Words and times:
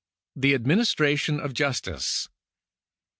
The 0.35 0.55
Administration 0.55 1.39
o 1.39 1.43
f 1.43 1.53
Justice. 1.53 2.27